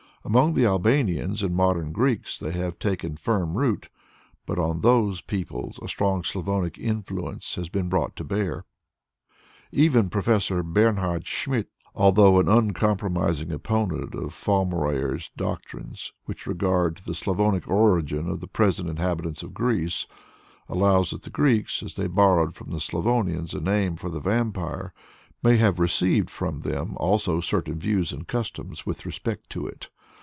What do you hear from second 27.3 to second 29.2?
certain views and customs with